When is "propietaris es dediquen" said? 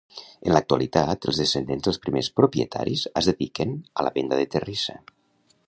2.41-3.77